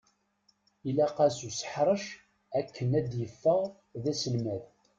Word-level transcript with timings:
Ilaq-as 0.89 1.37
useḥṛec 1.49 2.05
akken 2.59 2.89
ad 2.99 3.05
d-yeffeɣ 3.11 3.61
d 4.01 4.03
aselmad! 4.11 4.63